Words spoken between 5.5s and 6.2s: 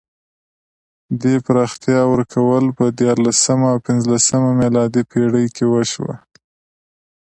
کې وشوه.